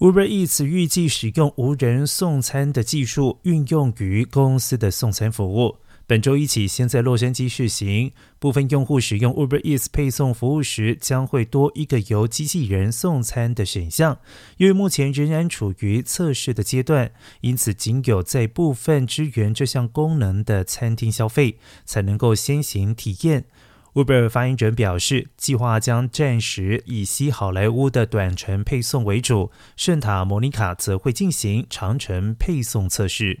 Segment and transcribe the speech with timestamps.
[0.00, 5.76] Uber Eats 预计使用无人送餐的技术，运用于公司的送餐服务。
[6.06, 14.18] 本周一起，先在洛杉矶试行，部分用户使用 Uber Eats 配送服务时，将会多一个由机器人送餐的选项。
[14.56, 17.12] 因为目前仍然处于测试的阶段，
[17.42, 23.44] 因此仅有在部分支援这项功能的餐厅消费，才能够先行体验。
[23.94, 33.40] Uber 发言人表示，计划将暂时以西好莱坞的短程配送为主，圣塔莫尼卡则会进行长程配送测试。